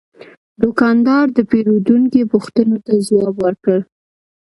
[0.63, 3.77] دوکاندار د پیرودونکي پوښتنو ته ځواب ورکړ.